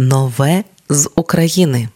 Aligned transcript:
Нове 0.00 0.64
з 0.88 1.10
України. 1.14 1.88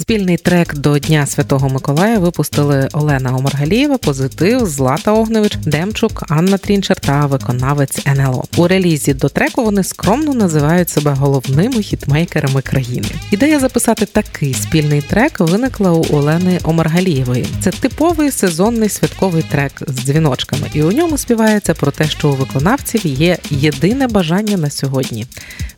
Спільний 0.00 0.36
трек 0.36 0.74
до 0.74 0.98
Дня 0.98 1.26
Святого 1.26 1.68
Миколая 1.68 2.18
випустили 2.18 2.88
Олена 2.92 3.36
Омаргалієва, 3.36 3.98
Позитив, 3.98 4.66
Злата 4.66 5.12
Огневич, 5.12 5.56
Демчук, 5.56 6.24
Анна 6.28 6.58
Трінчер 6.58 7.00
та 7.00 7.26
виконавець 7.26 8.06
НЛО. 8.06 8.44
У 8.56 8.68
релізі 8.68 9.14
до 9.14 9.28
треку 9.28 9.64
вони 9.64 9.84
скромно 9.84 10.34
називають 10.34 10.90
себе 10.90 11.10
головними 11.10 11.82
хітмейкерами 11.82 12.62
країни. 12.62 13.08
Ідея 13.30 13.60
записати 13.60 14.06
такий 14.06 14.54
спільний 14.54 15.02
трек 15.02 15.40
виникла 15.40 15.92
у 15.92 16.06
Олени 16.10 16.60
Омаргалієвої. 16.64 17.46
Це 17.60 17.70
типовий 17.70 18.30
сезонний 18.30 18.88
святковий 18.88 19.42
трек 19.42 19.72
з 19.86 20.04
дзвіночками, 20.04 20.66
і 20.74 20.82
у 20.82 20.92
ньому 20.92 21.18
співається 21.18 21.74
про 21.74 21.90
те, 21.90 22.08
що 22.08 22.28
у 22.28 22.32
виконавців 22.32 23.06
є 23.06 23.38
єдине 23.50 24.06
бажання 24.06 24.56
на 24.56 24.70
сьогодні 24.70 25.26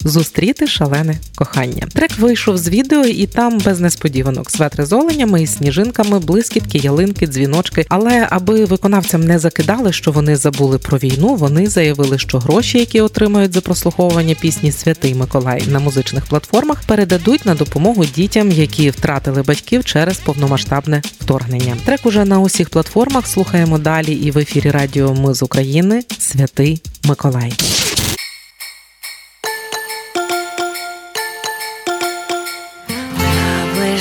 зустріти 0.04 0.66
шалене 0.66 1.18
кохання. 1.34 1.86
Трек 1.94 2.18
вийшов 2.18 2.58
з 2.58 2.68
відео, 2.68 3.04
і 3.04 3.26
там 3.26 3.58
без 3.58 3.80
несподіванок 3.80 4.50
светри 4.50 4.86
з 4.86 4.92
оленями 4.92 5.42
і 5.42 5.46
сніжинками, 5.46 6.18
блискітки, 6.18 6.78
ялинки, 6.78 7.26
дзвіночки. 7.26 7.86
Але 7.88 8.26
аби 8.30 8.64
виконавцям 8.64 9.24
не 9.24 9.38
закидали, 9.38 9.92
що 9.92 10.12
вони 10.12 10.36
забули 10.36 10.78
про 10.78 10.98
війну, 10.98 11.34
вони 11.34 11.66
заявили, 11.66 12.18
що 12.18 12.38
гроші, 12.38 12.78
які 12.78 13.00
отримають 13.00 13.52
за 13.52 13.60
прослуховування 13.60 14.34
пісні 14.34 14.72
Святий 14.72 15.14
Миколай 15.14 15.62
на 15.68 15.78
музичних 15.80 16.26
платформах, 16.26 16.82
передадуть 16.86 17.46
на 17.46 17.54
допомогу 17.54 18.04
дітям, 18.04 18.50
які 18.50 18.90
втратили 18.90 19.42
батьків 19.42 19.84
через 19.84 20.18
повномасштабне 20.18 21.02
вторгнення. 21.20 21.76
Трек 21.84 22.06
уже 22.06 22.24
на 22.24 22.40
усіх 22.40 22.70
платформах 22.70 23.26
слухаємо 23.26 23.78
далі. 23.78 24.12
І 24.12 24.30
в 24.30 24.38
ефірі 24.38 24.70
Радіо 24.70 25.14
Ми 25.14 25.34
з 25.34 25.42
України 25.42 26.02
Святий 26.18 26.82
Миколай. 27.04 27.52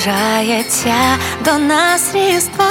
Наближається 0.07 1.17
до 1.45 1.57
нас 1.57 2.15
різдво 2.15 2.69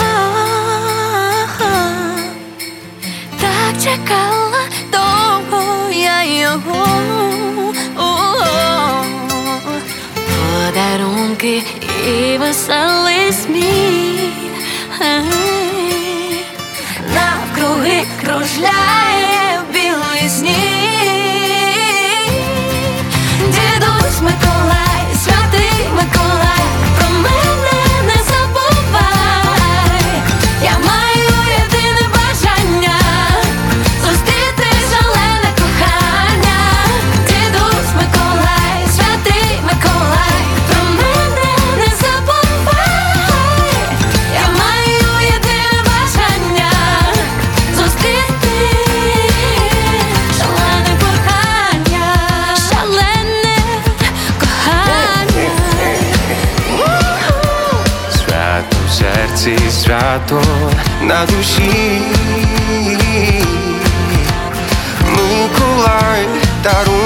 Так 3.41 3.83
чекала 3.83 4.63
довго 4.93 5.91
я 5.93 6.25
його. 6.25 6.87
Подарунки 10.27 11.63
і 12.07 12.39
веселий 12.39 13.33
сміх. 13.33 14.29
Навкруги 17.15 18.03
кружляє 18.25 19.08
серці, 59.49 59.71
свято 59.71 60.43
на 61.03 61.27
душі. 61.27 62.03
Миколай, 65.11 66.27
дарунки 66.65 66.98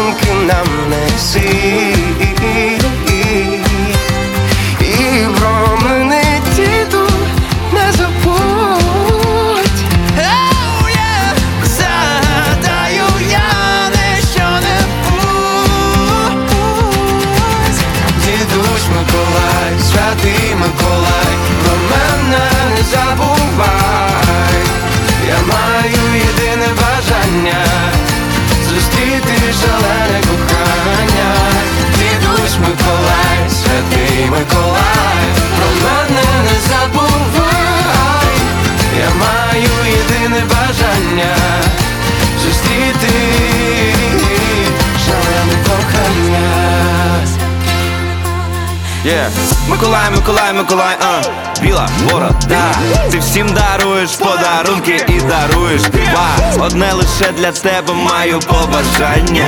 Yeah. 49.04 49.28
Миколай, 49.68 50.10
Миколай, 50.10 50.52
Миколай, 50.52 50.96
а 51.00 51.22
біла 51.62 51.88
борода. 52.10 52.74
Ти 53.10 53.18
всім 53.18 53.48
даруєш 53.48 54.10
подарунки 54.10 55.04
і 55.08 55.20
даруєш 55.20 55.82
Ба, 56.14 56.64
Одне 56.64 56.92
лише 56.92 57.32
для 57.32 57.52
тебе 57.52 57.94
маю 57.94 58.40
побажання. 58.40 59.46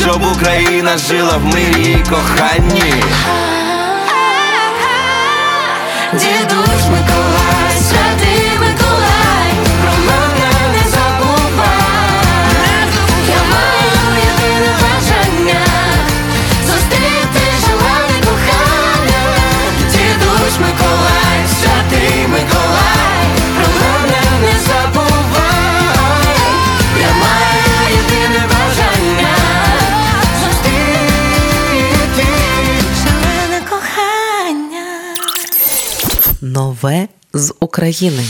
Щоб 0.00 0.22
Україна 0.32 0.98
жила 0.98 1.36
в 1.36 1.44
мирі 1.44 1.92
і 1.92 2.10
коханні. 2.10 2.94
Дідусь 6.12 6.88
Нове 36.62 37.08
з 37.34 37.54
України. 37.60 38.24